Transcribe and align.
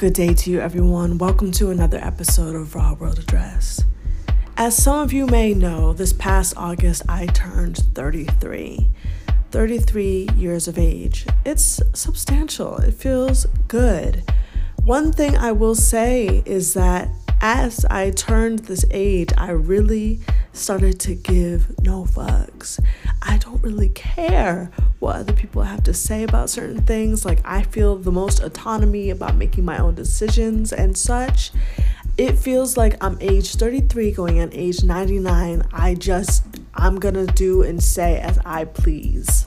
Good 0.00 0.14
day 0.14 0.32
to 0.32 0.50
you, 0.50 0.60
everyone. 0.60 1.18
Welcome 1.18 1.52
to 1.52 1.68
another 1.68 1.98
episode 1.98 2.56
of 2.56 2.74
Raw 2.74 2.94
World 2.94 3.18
Address. 3.18 3.84
As 4.56 4.74
some 4.74 5.00
of 5.00 5.12
you 5.12 5.26
may 5.26 5.52
know, 5.52 5.92
this 5.92 6.14
past 6.14 6.56
August 6.56 7.02
I 7.06 7.26
turned 7.26 7.76
33. 7.76 8.88
33 9.50 10.28
years 10.38 10.66
of 10.68 10.78
age. 10.78 11.26
It's 11.44 11.82
substantial, 11.92 12.78
it 12.78 12.94
feels 12.94 13.44
good. 13.68 14.22
One 14.84 15.12
thing 15.12 15.36
I 15.36 15.52
will 15.52 15.74
say 15.74 16.42
is 16.46 16.72
that 16.72 17.10
as 17.42 17.84
I 17.90 18.10
turned 18.12 18.60
this 18.60 18.86
age, 18.90 19.34
I 19.36 19.50
really 19.50 20.20
started 20.52 20.98
to 21.00 21.14
give 21.14 21.78
no 21.82 22.04
fucks. 22.04 22.80
I 23.22 23.38
don't 23.38 23.62
really 23.62 23.88
care 23.90 24.70
what 24.98 25.16
other 25.16 25.32
people 25.32 25.62
have 25.62 25.82
to 25.84 25.94
say 25.94 26.22
about 26.22 26.50
certain 26.50 26.82
things. 26.82 27.24
Like, 27.24 27.40
I 27.44 27.62
feel 27.62 27.96
the 27.96 28.12
most 28.12 28.40
autonomy 28.40 29.10
about 29.10 29.36
making 29.36 29.64
my 29.64 29.78
own 29.78 29.94
decisions 29.94 30.72
and 30.72 30.96
such. 30.96 31.52
It 32.18 32.38
feels 32.38 32.76
like 32.76 33.02
I'm 33.02 33.16
age 33.20 33.54
33 33.54 34.12
going 34.12 34.40
on 34.40 34.50
age 34.52 34.82
99. 34.82 35.66
I 35.72 35.94
just, 35.94 36.44
I'm 36.74 36.98
gonna 36.98 37.26
do 37.26 37.62
and 37.62 37.82
say 37.82 38.18
as 38.18 38.38
I 38.44 38.64
please. 38.64 39.46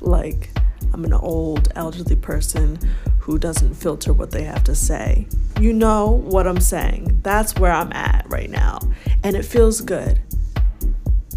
Like, 0.00 0.50
I'm 0.92 1.04
an 1.04 1.12
old 1.12 1.72
elderly 1.74 2.16
person 2.16 2.78
who 3.28 3.38
doesn't 3.38 3.74
filter 3.74 4.10
what 4.10 4.30
they 4.30 4.42
have 4.42 4.64
to 4.64 4.74
say. 4.74 5.26
You 5.60 5.74
know 5.74 6.12
what 6.12 6.46
I'm 6.46 6.62
saying. 6.62 7.20
That's 7.22 7.54
where 7.58 7.70
I'm 7.70 7.92
at 7.92 8.24
right 8.30 8.48
now. 8.48 8.78
And 9.22 9.36
it 9.36 9.44
feels 9.44 9.82
good. 9.82 10.18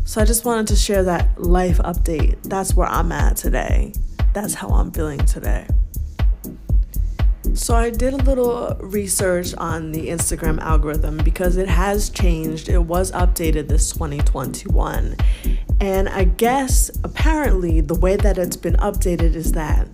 So 0.05 0.21
I 0.21 0.23
just 0.23 0.45
wanted 0.45 0.67
to 0.67 0.77
share 0.77 1.03
that 1.03 1.41
life 1.41 1.79
update. 1.79 2.41
That's 2.43 2.75
where 2.75 2.87
I'm 2.87 3.11
at 3.11 3.35
today. 3.35 3.91
That's 4.31 4.53
how 4.53 4.69
I'm 4.69 4.93
feeling 4.93 5.19
today. 5.25 5.67
So 7.55 7.75
I 7.75 7.89
did 7.89 8.13
a 8.13 8.23
little 8.23 8.77
research 8.79 9.53
on 9.55 9.91
the 9.91 10.07
Instagram 10.07 10.59
algorithm 10.61 11.17
because 11.17 11.57
it 11.57 11.67
has 11.67 12.09
changed. 12.09 12.69
It 12.69 12.83
was 12.85 13.11
updated 13.11 13.67
this 13.67 13.91
2021. 13.91 15.17
And 15.81 16.07
I 16.07 16.23
guess 16.23 16.89
apparently 17.03 17.81
the 17.81 17.95
way 17.95 18.15
that 18.15 18.37
it's 18.37 18.55
been 18.55 18.77
updated 18.77 19.35
is 19.35 19.51
that 19.51 19.89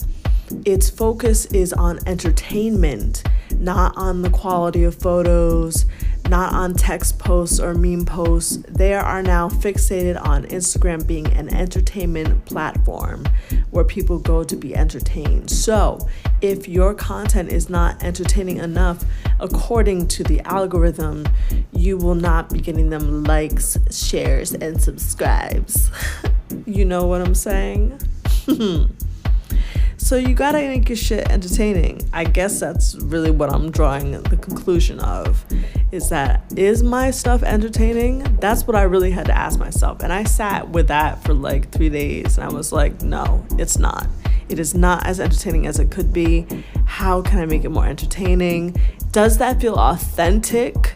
its 0.65 0.89
focus 0.89 1.45
is 1.47 1.73
on 1.73 1.99
entertainment, 2.05 3.23
not 3.57 3.95
on 3.97 4.21
the 4.21 4.29
quality 4.29 4.83
of 4.83 4.95
photos, 4.95 5.85
not 6.29 6.53
on 6.53 6.73
text 6.73 7.19
posts 7.19 7.59
or 7.59 7.73
meme 7.73 8.05
posts. 8.05 8.57
They 8.67 8.93
are 8.93 9.23
now 9.23 9.49
fixated 9.49 10.21
on 10.21 10.45
Instagram 10.45 11.05
being 11.07 11.27
an 11.33 11.53
entertainment 11.53 12.45
platform 12.45 13.25
where 13.71 13.83
people 13.83 14.19
go 14.19 14.43
to 14.43 14.55
be 14.55 14.75
entertained. 14.75 15.49
So, 15.49 16.07
if 16.41 16.67
your 16.67 16.93
content 16.93 17.51
is 17.51 17.69
not 17.69 18.01
entertaining 18.03 18.57
enough, 18.57 19.03
according 19.39 20.07
to 20.09 20.23
the 20.23 20.41
algorithm, 20.41 21.27
you 21.71 21.97
will 21.97 22.15
not 22.15 22.49
be 22.49 22.59
getting 22.59 22.89
them 22.89 23.23
likes, 23.23 23.77
shares, 23.91 24.53
and 24.53 24.81
subscribes. 24.81 25.89
you 26.65 26.85
know 26.85 27.05
what 27.05 27.21
I'm 27.21 27.35
saying? 27.35 27.99
So 30.07 30.15
you 30.15 30.35
gotta 30.35 30.59
make 30.59 30.87
your 30.87 30.95
shit 30.95 31.29
entertaining. 31.29 31.99
I 32.13 32.23
guess 32.23 32.61
that's 32.61 32.95
really 32.95 33.29
what 33.29 33.51
I'm 33.51 33.69
drawing 33.69 34.11
the 34.11 34.37
conclusion 34.37 35.01
of. 35.01 35.43
Is 35.91 36.07
that 36.07 36.45
is 36.55 36.81
my 36.81 37.11
stuff 37.11 37.43
entertaining? 37.43 38.19
That's 38.39 38.65
what 38.65 38.77
I 38.77 38.83
really 38.83 39.11
had 39.11 39.25
to 39.25 39.37
ask 39.37 39.59
myself. 39.59 40.03
And 40.03 40.13
I 40.13 40.23
sat 40.23 40.69
with 40.69 40.87
that 40.87 41.21
for 41.25 41.33
like 41.33 41.73
three 41.73 41.89
days 41.89 42.37
and 42.37 42.49
I 42.49 42.53
was 42.53 42.71
like, 42.71 43.01
no, 43.01 43.45
it's 43.59 43.77
not. 43.77 44.07
It 44.47 44.59
is 44.59 44.73
not 44.73 45.05
as 45.05 45.19
entertaining 45.19 45.67
as 45.67 45.77
it 45.77 45.91
could 45.91 46.13
be. 46.13 46.47
How 46.85 47.21
can 47.21 47.39
I 47.39 47.45
make 47.45 47.65
it 47.65 47.69
more 47.69 47.85
entertaining? 47.85 48.79
Does 49.11 49.39
that 49.39 49.59
feel 49.59 49.75
authentic? 49.75 50.95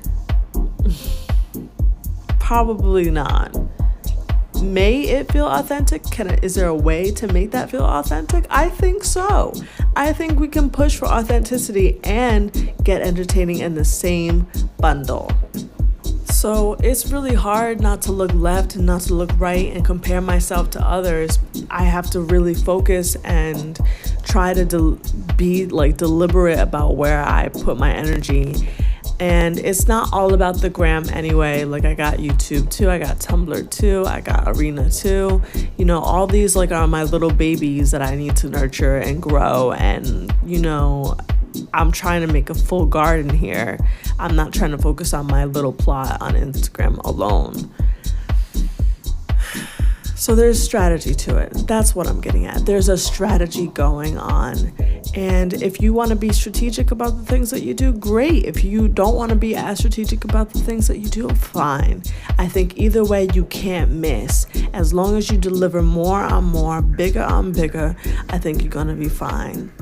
Probably 2.40 3.12
not 3.12 3.61
may 4.62 5.02
it 5.02 5.32
feel 5.32 5.48
authentic? 5.48 6.04
Can 6.04 6.30
it, 6.30 6.44
is 6.44 6.56
there 6.56 6.68
a 6.68 6.76
way 6.76 7.12
to 7.12 7.28
make 7.28 7.52
that 7.52 7.70
feel 7.70 7.84
authentic? 7.84 8.46
I 8.50 8.70
think 8.70 9.04
so. 9.04 9.54
I 9.96 10.14
think 10.14 10.40
we 10.40 10.48
can 10.48 10.70
push 10.70 10.98
for 10.98 11.08
authenticity 11.08 12.00
and 12.04 12.74
get 12.84 13.02
entertaining 13.02 13.60
in 13.60 13.76
the 13.76 13.86
same 13.86 14.48
bundle. 14.78 15.32
So 16.26 16.74
it's 16.76 17.12
really 17.12 17.36
hard 17.36 17.82
not 17.82 18.02
to 18.04 18.12
look 18.12 18.34
left 18.34 18.76
and 18.76 18.86
not 18.86 19.02
to 19.02 19.14
look 19.14 19.30
right 19.38 19.72
and 19.76 19.86
compare 19.86 20.22
myself 20.22 20.72
to 20.72 20.82
others. 20.82 21.38
I 21.70 21.84
have 21.84 22.10
to 22.12 22.22
really 22.22 22.56
focus 22.56 23.16
and 23.24 23.80
try 24.24 24.54
to 24.54 24.66
de- 24.66 24.98
be 25.36 25.68
like 25.68 25.98
deliberate 25.98 26.58
about 26.58 26.96
where 26.96 27.24
I 27.24 27.50
put 27.50 27.78
my 27.78 27.92
energy 27.92 28.68
and 29.22 29.60
it's 29.60 29.88
not 29.88 30.12
all 30.12 30.34
about 30.34 30.62
the 30.62 30.70
gram 30.70 31.08
anyway. 31.10 31.64
Like 31.64 31.86
I 31.86 31.94
got 31.94 32.18
YouTube 32.18 32.72
too, 32.72 32.90
I 32.90 32.98
got 32.98 33.20
Tumblr 33.20 33.70
too, 33.70 34.04
I 34.08 34.20
got 34.20 34.48
Arena 34.48 34.90
too. 34.90 35.44
You 35.78 35.86
know, 35.86 36.00
all 36.00 36.26
these 36.26 36.56
like 36.56 36.72
are 36.72 36.88
my 36.88 37.04
little 37.04 37.30
babies 37.32 37.92
that 37.92 38.02
I 38.02 38.16
need 38.16 38.36
to 38.38 38.50
nurture 38.50 38.98
and 38.98 39.22
grow 39.22 39.74
and 39.74 40.34
you 40.44 40.60
know, 40.60 41.16
I'm 41.72 41.92
trying 41.92 42.26
to 42.26 42.34
make 42.34 42.50
a 42.50 42.56
full 42.56 42.88
garden 42.88 43.30
here. 43.30 43.78
I'm 44.18 44.36
not 44.36 44.54
trying 44.54 44.72
to 44.72 44.80
focus 44.80 45.14
on 45.14 45.28
my 45.28 45.46
little 45.46 45.74
plot 45.74 46.20
on 46.20 46.34
Instagram 46.34 46.98
alone. 47.04 47.72
So 50.22 50.36
there's 50.36 50.62
strategy 50.62 51.16
to 51.16 51.38
it. 51.38 51.52
That's 51.66 51.96
what 51.96 52.06
I'm 52.06 52.22
getting 52.22 52.46
at. 52.46 52.64
There's 52.64 52.90
a 52.90 52.96
strategy 52.96 53.66
going 53.66 54.20
on. 54.20 54.72
And 55.16 55.52
if 55.64 55.82
you 55.82 55.94
want 55.94 56.12
to 56.12 56.16
be 56.16 56.32
strategic 56.32 56.92
about 56.92 57.18
the 57.18 57.26
things 57.26 57.50
that 57.50 57.64
you 57.64 57.74
do, 57.74 57.92
great. 57.92 58.46
If 58.46 58.64
you 58.64 58.88
don't 58.88 59.16
want 59.16 59.32
to 59.32 59.36
be 59.36 59.56
as 59.56 59.80
strategic 59.80 60.24
about 60.24 60.52
the 60.52 60.60
things 60.60 60.88
that 60.90 61.00
you 61.00 61.10
do, 61.10 61.28
fine. 61.30 62.04
I 62.38 62.48
think 62.48 62.78
either 62.78 63.04
way, 63.04 63.30
you 63.34 63.46
can't 63.46 63.94
miss. 63.94 64.46
As 64.74 64.94
long 64.94 65.18
as 65.18 65.32
you 65.32 65.40
deliver 65.40 65.82
more 65.82 66.22
on 66.22 66.44
more, 66.44 66.84
bigger 66.84 67.24
on 67.24 67.52
bigger, 67.52 67.96
I 68.30 68.38
think 68.38 68.62
you're 68.62 68.70
going 68.70 68.90
to 68.90 68.94
be 68.94 69.10
fine. 69.10 69.74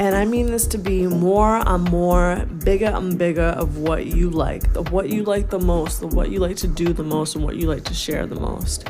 And 0.00 0.16
I 0.16 0.24
mean 0.24 0.46
this 0.46 0.66
to 0.68 0.78
be 0.78 1.06
more 1.06 1.62
and 1.64 1.88
more, 1.88 2.44
bigger 2.64 2.86
and 2.86 3.16
bigger 3.16 3.54
of 3.56 3.78
what 3.78 4.06
you 4.06 4.28
like, 4.28 4.74
of 4.74 4.90
what 4.90 5.08
you 5.08 5.22
like 5.22 5.50
the 5.50 5.60
most, 5.60 6.02
of 6.02 6.14
what 6.14 6.32
you 6.32 6.40
like 6.40 6.56
to 6.56 6.66
do 6.66 6.92
the 6.92 7.04
most, 7.04 7.36
and 7.36 7.44
what 7.44 7.54
you 7.54 7.68
like 7.68 7.84
to 7.84 7.94
share 7.94 8.26
the 8.26 8.40
most 8.40 8.84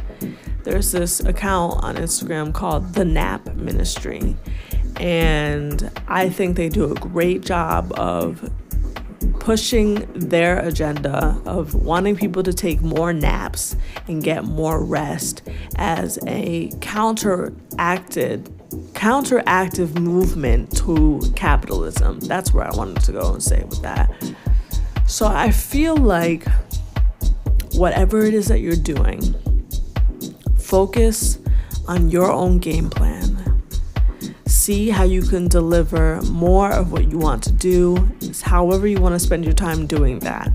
there's 0.65 0.93
this 0.93 1.21
account 1.21 1.83
on 1.83 1.97
Instagram 1.97 2.53
called 2.53 2.95
The 2.95 3.05
Nap 3.05 3.55
Ministry. 3.55 4.37
And 5.01 5.91
I 6.09 6.29
think 6.29 6.57
they 6.57 6.69
do 6.69 6.91
a 6.91 6.95
great 6.95 7.43
job 7.43 7.93
of 7.97 8.51
pushing 9.39 10.07
their 10.13 10.59
agenda 10.59 11.41
of 11.47 11.75
wanting 11.75 12.17
people 12.17 12.43
to 12.43 12.53
take 12.53 12.83
more 12.83 13.13
naps 13.13 13.77
and 14.07 14.23
get 14.23 14.45
more 14.45 14.85
rest 14.85 15.43
as 15.77 16.19
a 16.27 16.71
counteracted 16.81 18.45
counteractive 18.93 19.99
movement 19.99 20.77
to 20.77 21.21
capitalism. 21.35 22.21
That's 22.21 22.53
where 22.53 22.67
I 22.67 22.77
wanted 22.77 23.03
to 23.05 23.13
go 23.13 23.33
and 23.33 23.43
say 23.43 23.65
with 23.65 23.81
that. 23.83 24.13
So 25.07 25.27
I 25.27 25.51
feel 25.51 25.97
like 25.97 26.47
whatever 27.73 28.21
it 28.21 28.35
is 28.35 28.49
that 28.49 28.61
you're 28.61 28.77
doing, 28.77 29.35
Focus 30.69 31.39
on 31.87 32.11
your 32.11 32.31
own 32.31 32.59
game 32.59 32.91
plan. 32.91 33.63
See 34.45 34.91
how 34.91 35.05
you 35.05 35.23
can 35.23 35.49
deliver 35.49 36.21
more 36.25 36.71
of 36.71 36.93
what 36.93 37.11
you 37.11 37.17
want 37.17 37.43
to 37.45 37.53
do, 37.53 38.07
however, 38.43 38.87
you 38.87 39.01
want 39.01 39.15
to 39.15 39.19
spend 39.19 39.47
your 39.47 39.55
time 39.55 39.87
doing 39.87 40.19
that. 40.19 40.53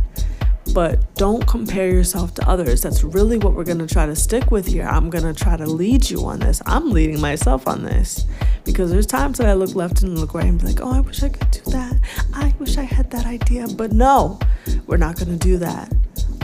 But 0.72 1.16
don't 1.16 1.47
compare 1.47 1.90
yourself 1.90 2.35
to 2.35 2.47
others. 2.47 2.84
That's 2.84 3.03
really 3.03 3.40
what 3.40 3.56
we're 3.56 3.63
going 3.63 3.79
to 3.79 3.88
try 3.88 4.06
to 4.06 4.16
stick 4.16 4.51
with 4.51 4.68
here. 4.68 4.84
I'm 4.84 5.09
going 5.09 5.24
to 5.24 5.34
try 5.34 5.57
to 5.57 5.66
lead 5.66 6.07
you 6.07 6.24
on 6.25 6.41
this. 6.41 6.62
I'm 6.68 6.91
leading 6.91 7.19
myself 7.19 7.68
on 7.68 7.81
this 7.81 8.28
because 8.66 8.91
there's 8.91 9.07
times 9.07 9.40
that 9.40 9.47
I 9.47 9.53
look 9.53 9.74
left 9.74 10.03
and 10.03 10.19
look 10.19 10.35
right 10.35 10.45
and 10.45 10.59
be 10.59 10.68
like, 10.68 10.80
oh, 10.80 10.94
I 10.94 11.00
wish 11.00 11.24
I 11.24 11.30
could 11.30 11.50
do 11.50 11.71
that. 11.71 12.00
I 12.36 12.54
wish 12.59 12.77
I 12.77 12.83
had 12.83 13.09
that 13.09 13.25
idea. 13.25 13.66
But 13.68 13.94
no, 13.94 14.38
we're 14.86 14.98
not 14.98 15.16
going 15.16 15.30
to 15.30 15.44
do 15.44 15.57
that. 15.57 15.92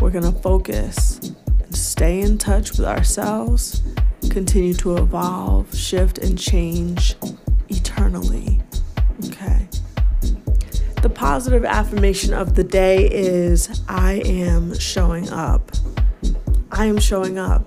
We're 0.02 0.10
going 0.10 0.34
to 0.34 0.40
focus 0.40 1.20
stay 1.72 2.22
in 2.22 2.38
touch 2.38 2.72
with 2.72 2.86
ourselves, 2.86 3.82
continue 4.30 4.74
to 4.76 4.98
evolve, 4.98 5.76
shift, 5.76 6.18
and 6.18 6.38
change 6.38 7.16
eternally. 7.70 8.62
Okay. 9.26 9.68
The 11.02 11.10
positive 11.10 11.66
affirmation 11.66 12.34
of 12.34 12.56
the 12.56 12.64
day 12.64 13.10
is 13.10 13.82
I 13.88 14.22
am 14.26 14.78
showing 14.78 15.30
up. 15.30 15.72
I 16.72 16.86
am 16.86 17.00
showing 17.00 17.38
up. 17.38 17.66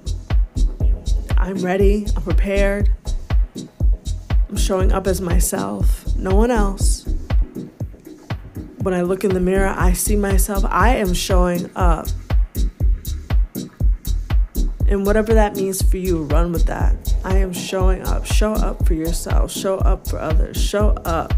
I'm 1.37 1.56
ready. 1.56 2.06
I'm 2.14 2.22
prepared. 2.22 2.90
I'm 4.52 4.58
showing 4.58 4.93
up 4.93 5.06
as 5.06 5.22
myself, 5.22 6.14
no 6.14 6.34
one 6.34 6.50
else. 6.50 7.08
When 8.82 8.93
I 8.93 9.00
look 9.00 9.25
in 9.25 9.32
the 9.32 9.40
mirror, 9.40 9.75
I 9.75 9.94
see 9.94 10.14
myself. 10.14 10.62
I 10.66 10.96
am 10.96 11.14
showing 11.14 11.70
up. 11.75 12.08
And 14.93 15.06
whatever 15.06 15.33
that 15.33 15.56
means 15.56 15.81
for 15.81 15.97
you, 15.97 16.25
run 16.25 16.53
with 16.53 16.67
that. 16.67 17.17
I 17.25 17.39
am 17.39 17.55
showing 17.55 18.03
up. 18.03 18.27
Show 18.27 18.53
up 18.53 18.87
for 18.87 18.93
yourself. 18.93 19.50
Show 19.50 19.79
up 19.79 20.06
for 20.06 20.19
others. 20.19 20.62
Show 20.62 20.91
up. 21.06 21.33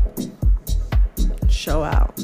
show 1.49 1.85
out. 1.85 2.21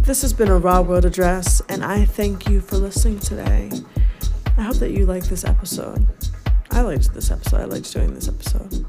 This 0.00 0.20
has 0.20 0.34
been 0.34 0.48
a 0.48 0.58
Raw 0.58 0.82
World 0.82 1.06
Address, 1.06 1.62
and 1.70 1.82
I 1.82 2.04
thank 2.04 2.50
you 2.50 2.60
for 2.60 2.76
listening 2.76 3.18
today. 3.18 3.70
I 4.58 4.62
hope 4.62 4.76
that 4.76 4.90
you 4.90 5.06
like 5.06 5.24
this 5.24 5.42
episode. 5.42 6.06
I 6.70 6.82
liked 6.82 7.14
this 7.14 7.30
episode. 7.30 7.62
I 7.62 7.64
liked 7.64 7.90
doing 7.90 8.12
this 8.12 8.28
episode. 8.28 8.84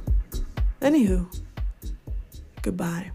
Anywho, 0.82 1.34
goodbye. 2.62 3.12